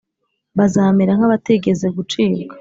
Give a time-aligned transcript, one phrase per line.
[0.57, 2.41] bazamera nk abatigeze gucibwa